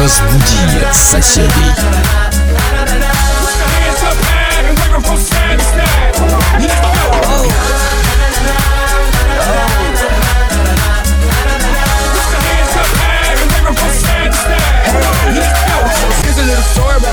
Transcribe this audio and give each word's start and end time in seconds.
Разбуди 0.00 0.82
соседей. 0.92 1.74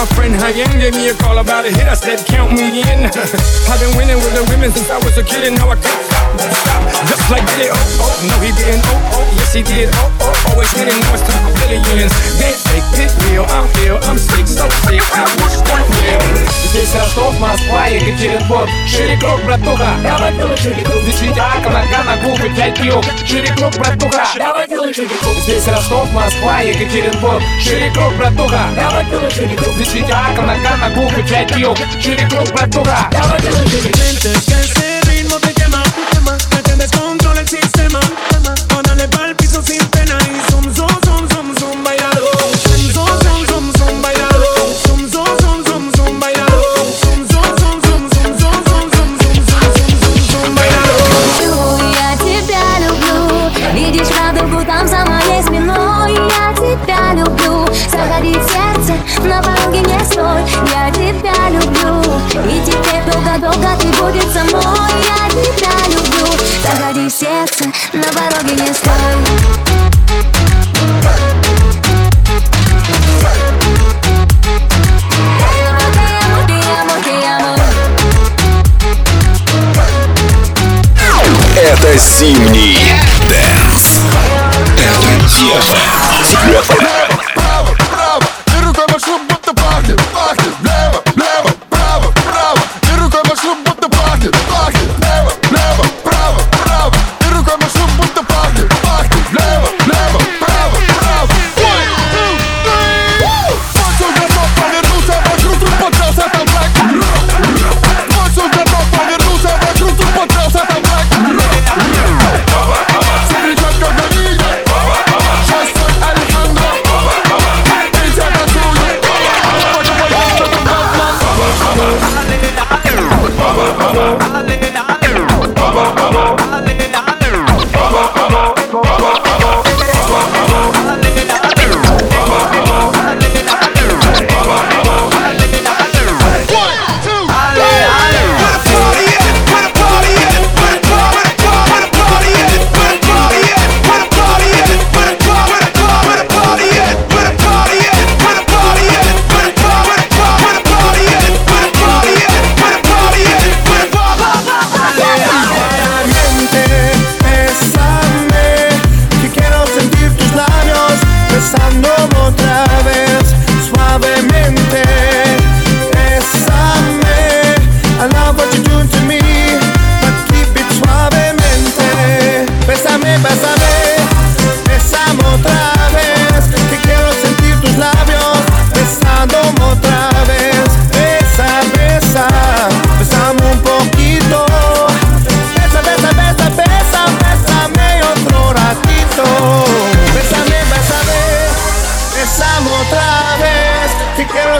my 0.00 0.06
friend, 0.16 0.34
how 0.34 0.48
you 0.48 0.64
Gave 0.79 0.95
me 0.95 1.09
a 1.09 1.13
call 1.15 1.37
about 1.39 1.65
a 1.65 1.69
hit. 1.69 1.83
I 1.83 1.95
said, 1.95 2.23
count 2.25 2.53
me 2.53 2.79
in. 2.79 3.03
I've 3.11 3.79
been 3.83 3.91
winning 3.99 4.15
with 4.23 4.39
the 4.39 4.47
women 4.47 4.71
since 4.71 4.89
I 4.89 4.95
was 5.03 5.17
a 5.17 5.23
kid, 5.23 5.43
and 5.43 5.59
now 5.59 5.67
I 5.67 5.75
can't 5.75 5.99
stop. 6.07 6.31
stop. 6.39 6.81
Just 7.11 7.27
like 7.29 7.43
did 7.59 7.75
oh 7.75 7.99
oh, 7.99 8.15
no 8.23 8.39
he 8.39 8.55
didn't. 8.55 8.79
Oh 8.87 9.19
oh, 9.19 9.35
yes 9.35 9.51
he 9.51 9.63
did. 9.63 9.89
Oh 9.99 10.07
oh, 10.23 10.51
always 10.55 10.71
winning. 10.79 10.95
Now 10.95 11.11
it's 11.11 11.27
time 11.27 11.43
for 11.43 11.51
billions. 11.59 12.15
They 12.39 12.55
fake, 12.71 12.87
it 13.03 13.11
real. 13.27 13.43
I'm 13.51 13.67
ill. 13.83 13.99
I'm 14.07 14.15
sick, 14.17 14.47
so 14.47 14.63
sick. 14.87 15.03
I 15.03 15.27
wish 15.43 15.59
one 15.67 15.83
real. 15.99 16.55
Здесь 16.75 16.93
Ростов, 16.93 17.39
Москва, 17.39 17.87
Екатеринбург 17.87 18.69
Шире 18.85 19.17
круг, 19.17 19.41
братуха, 19.45 19.95
давай 20.03 20.33
делай 20.33 20.57
шире 20.57 20.83
круг 20.83 21.01
Здесь 21.03 21.21
Витяка, 21.21 21.69
нога 21.69 22.03
на 22.03 22.17
губы, 22.17 22.53
пять 22.53 22.77
пил 22.77 23.01
Шире 23.25 23.47
круг, 23.55 23.73
братуха, 23.77 24.25
давай 24.37 24.67
делай 24.67 24.93
шире 24.93 25.07
круг 25.07 25.35
Здесь 25.43 25.65
Ростов, 25.67 26.11
Москва, 26.11 26.59
Екатеринбург 26.59 27.41
Шире 27.61 27.89
круг, 27.91 28.13
братуха, 28.17 28.59
давай 28.75 29.05
делай 29.05 29.31
шире 29.31 29.55
круг 29.55 29.73
Здесь 29.75 29.93
Витяка, 29.93 30.41
нога 30.41 30.68
llama 30.70 30.88
Google, 30.90 31.24
Chat, 31.24 31.52
Geo, 31.54 31.74
Chile 31.98 32.26
Club, 32.28 32.50
Platura. 32.52 33.10
Ahora 33.20 33.36
que 33.36 34.79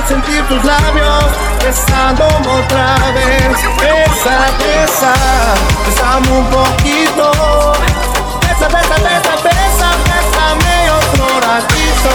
sentir 0.07 0.43
tus 0.49 0.65
labios 0.65 1.25
besándome 1.65 2.47
otra 2.47 2.97
vez. 3.13 3.57
Besa, 3.79 4.51
besa, 4.59 5.15
bésame 5.87 6.31
un 6.39 6.47
poquito. 6.47 7.33
Besa, 8.41 8.69
besa, 8.69 8.97
besa, 8.97 9.33
besa, 9.43 9.89
bésame 10.09 10.91
otro 10.91 11.27
ratito. 11.41 12.13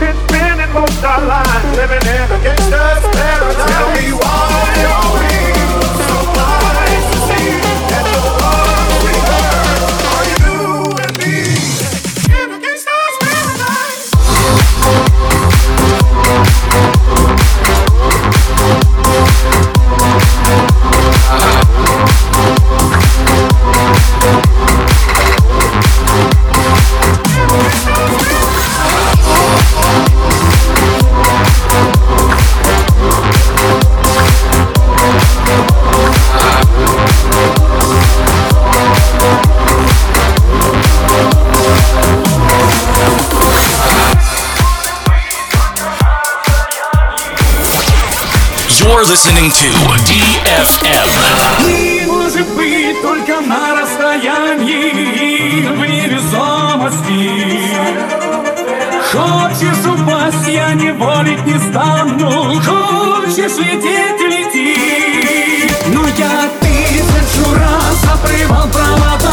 Been 0.00 0.16
spending 0.26 0.72
most 0.72 1.04
our 1.04 1.20
lives 1.26 1.76
living 1.76 2.06
in 2.06 2.32
a 2.32 2.38
gangster's 2.42 3.04
paradise. 3.14 3.70
Tell 3.70 3.88
me 3.92 4.12
why 4.12 4.53
спорить 61.14 61.46
не 61.46 61.58
стану 61.58 62.30
Хочешь 62.60 63.58
лететь, 63.58 64.20
лети 64.20 65.70
Но 65.88 66.02
ну, 66.02 66.08
я 66.18 66.50
тысячу 66.60 67.54
раз 67.54 68.04
обрывал 68.12 68.68
провода 68.68 69.23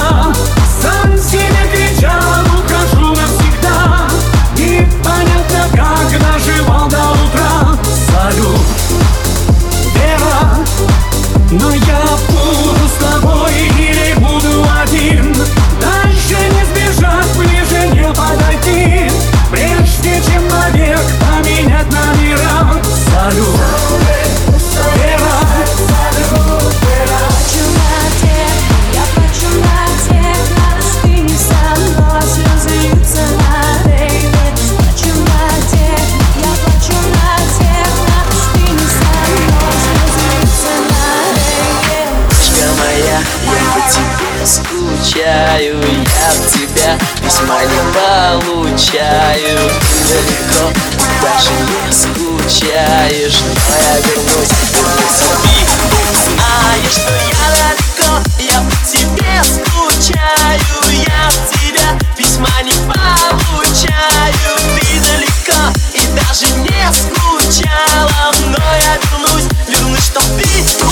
окно 50.52 50.72
Ты 50.74 51.08
даже 51.22 51.52
не 51.52 51.92
скучаешь. 51.92 53.42
Но 53.42 53.76
я 53.78 53.98
вернусь, 54.00 54.52
вернусь, 54.74 55.22
люби 55.22 55.60
Ты 55.90 56.04
знаешь, 56.26 56.94
что 56.94 57.12
я 57.12 57.46
далеко 57.58 58.12
Я 58.40 58.60
по 58.62 58.76
тебе 58.86 59.44
скучаю. 59.44 60.78
Я 60.92 61.28
от 61.28 61.40
тебя 61.52 61.98
письма 62.18 62.62
не 62.64 62.72
получаю. 62.72 64.52
Ты 64.76 65.00
далеко 65.00 65.62
и 65.94 66.02
даже 66.16 66.48
не 66.58 66.84
скучала. 66.94 68.34
Но 68.48 68.58
я 68.58 68.98
вернусь, 68.98 69.48
вернусь, 69.68 70.06
чтоб 70.06 70.24
ты 70.24 70.50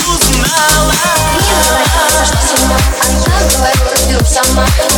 узнала. 0.07 0.93
Не 1.35 1.53
моя, 1.71 2.25
что 2.25 2.37
сама, 2.57 2.77
я 3.27 3.39
говорила 3.47 4.23
сама. 4.25 4.88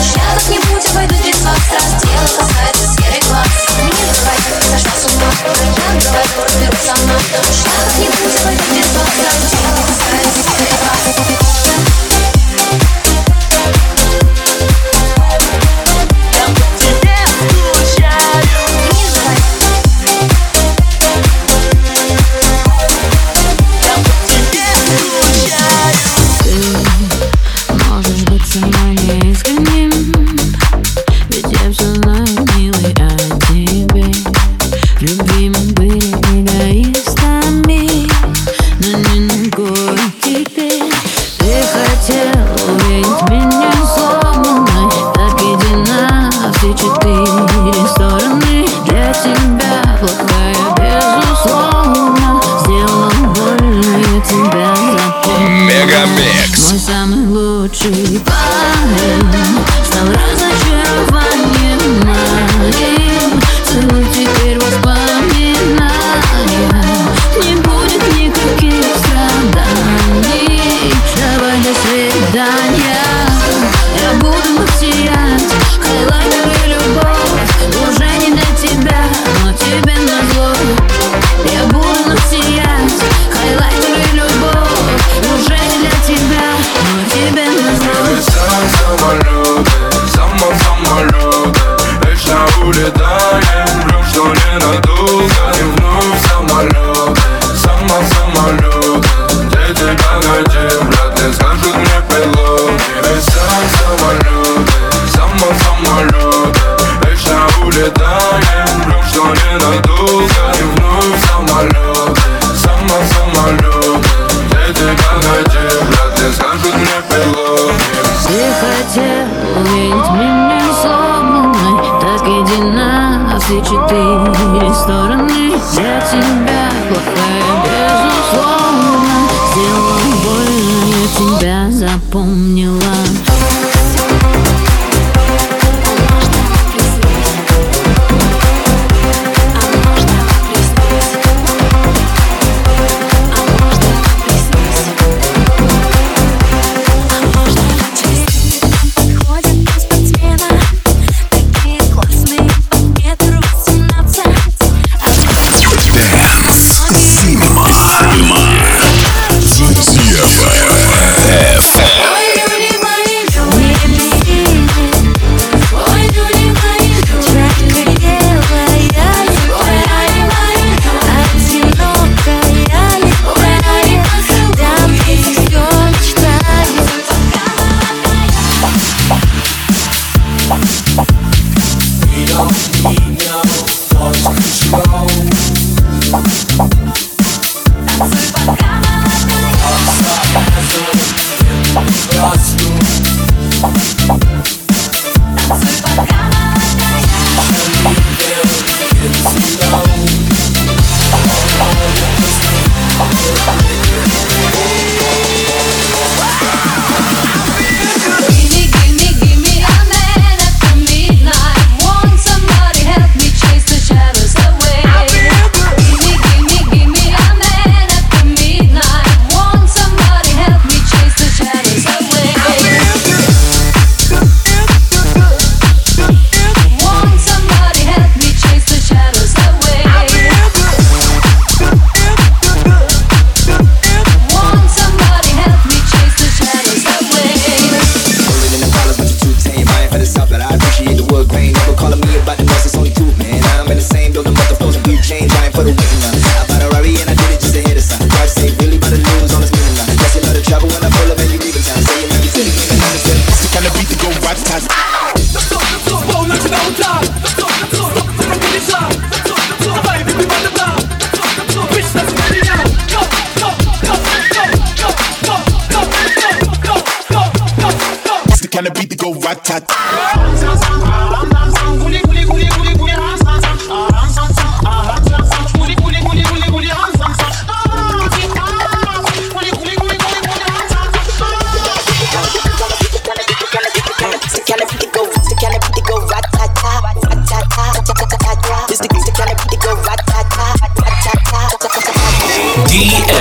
хотел 118.92 119.28
увидеть 119.58 120.12
меня 120.12 120.62
сломанной 120.82 122.02
Так 122.02 122.28
едина 122.28 123.28
на 123.32 123.40
все 123.40 123.62
четыре 123.62 124.74
стороны. 124.74 125.54
Я 125.74 126.02
тебя 126.02 126.70
плохая, 126.90 127.44
безусловно 127.64 129.16
Сделала 129.52 130.06
больно, 130.24 130.80
я 130.88 131.04
тебя 131.18 131.72
запомнила. 131.72 132.91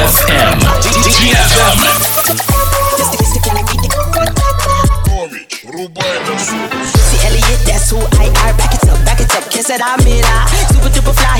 GFM. 0.01 0.57
GFM. 1.13 1.77
See 6.89 7.21
Elliot, 7.27 7.61
that's 7.67 7.91
who 7.91 7.99
I 8.17 8.33
are. 8.41 8.57
Back 8.57 8.73
it 8.73 8.89
up, 8.89 9.05
back 9.05 9.21
it 9.21 9.31
up. 9.37 9.51
Kiss 9.51 9.69
it, 9.69 9.83
I'm. 9.85 10.01
Super 10.01 10.89
duper 10.89 11.13
fly. 11.13 11.40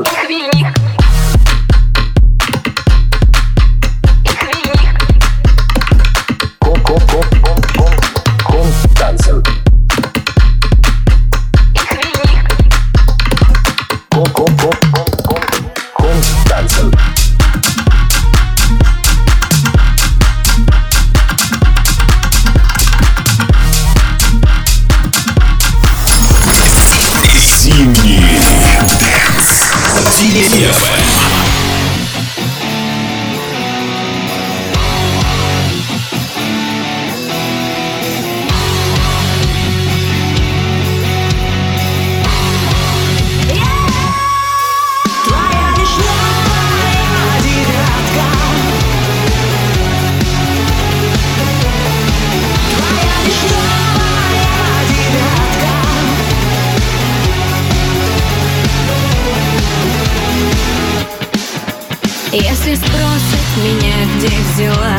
Если 62.38 62.76
спросят 62.76 63.48
меня, 63.64 63.96
где 64.18 64.28
взяла 64.28 64.98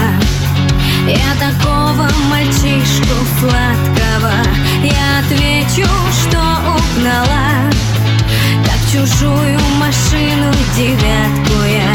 Я 1.07 1.35
такого 1.39 2.09
мальчишку 2.31 3.15
сладкого. 3.39 4.33
Я 4.83 5.19
отвечу, 5.19 5.87
что 6.19 6.39
угнала. 6.39 7.71
Как 8.65 8.81
чужую 8.91 9.61
машину 9.79 10.51
девятку 10.75 11.63
я 11.69 11.93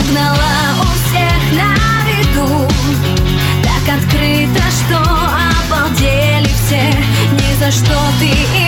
Угнала. 0.00 0.76
У 0.82 1.08
всех 1.08 1.40
на 1.54 1.72
виду. 2.06 2.68
Так 3.62 3.96
открыто, 3.96 4.62
что 4.70 4.98
обалдели 5.00 6.50
все. 6.66 6.92
Ни 7.32 7.54
за 7.58 7.70
что 7.72 7.98
ты 8.20 8.26
и 8.26 8.63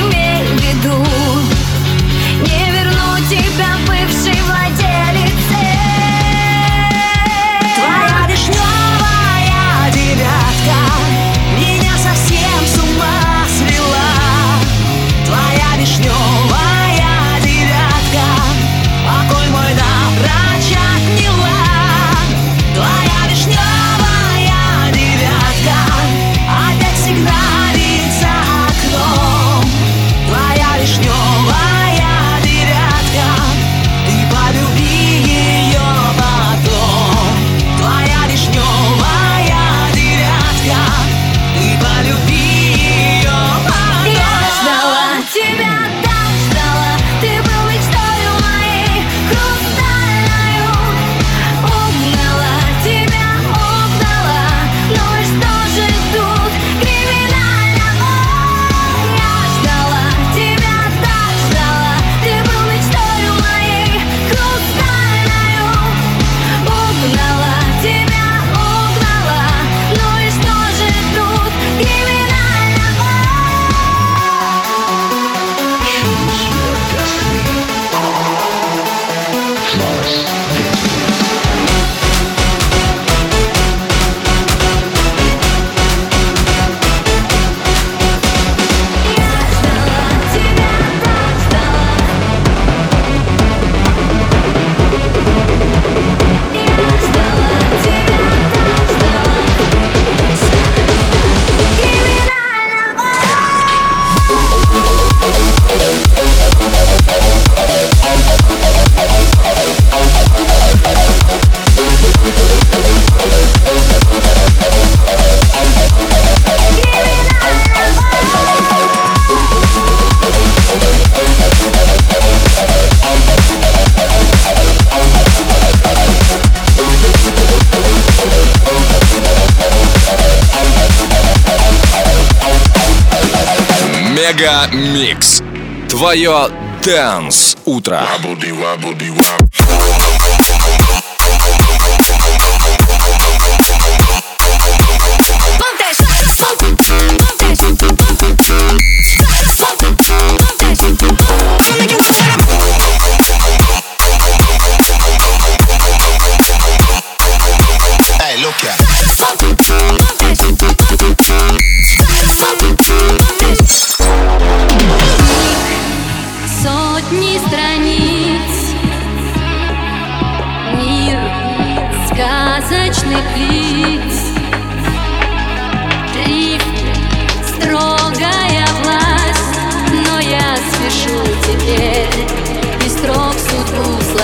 твое 136.07 136.49
Dance 136.85 137.59
утро. 137.65 138.01
Wabble, 138.23 139.96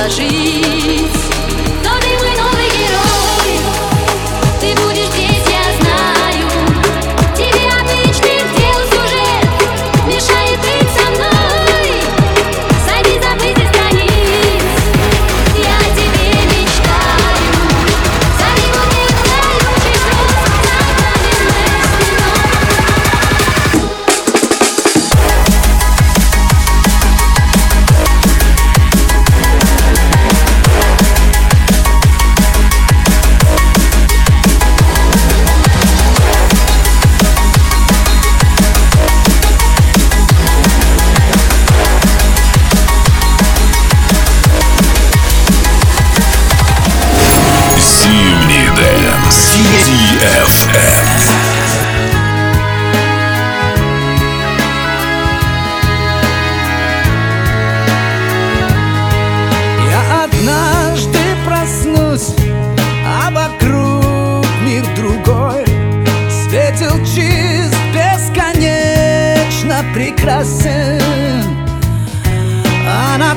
s'agit 0.08 1.11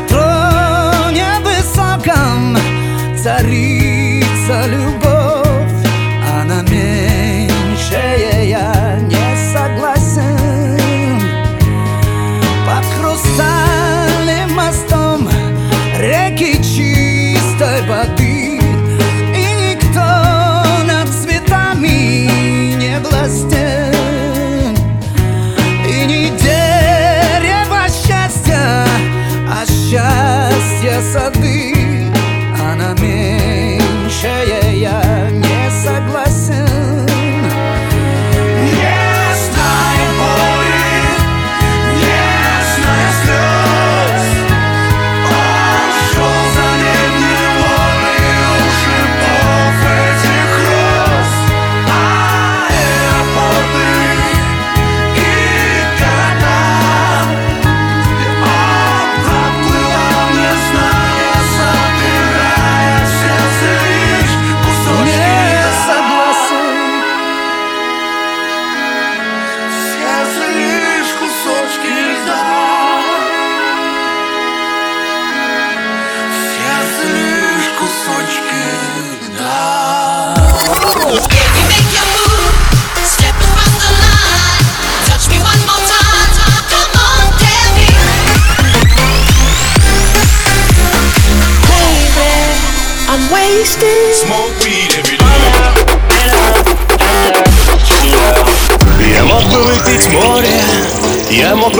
троне 0.07 1.27
высоком 1.43 2.57
царит. 3.21 3.84